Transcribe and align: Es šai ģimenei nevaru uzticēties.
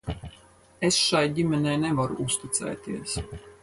Es 0.89 0.97
šai 1.09 1.21
ģimenei 1.37 1.79
nevaru 1.85 2.21
uzticēties. 2.29 3.19